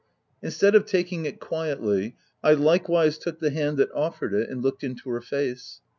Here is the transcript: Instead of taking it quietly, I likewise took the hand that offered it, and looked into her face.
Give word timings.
Instead 0.41 0.73
of 0.73 0.87
taking 0.87 1.27
it 1.27 1.39
quietly, 1.39 2.15
I 2.43 2.53
likewise 2.55 3.19
took 3.19 3.37
the 3.39 3.51
hand 3.51 3.77
that 3.77 3.91
offered 3.93 4.33
it, 4.33 4.49
and 4.49 4.59
looked 4.59 4.83
into 4.83 5.11
her 5.11 5.21
face. 5.21 5.79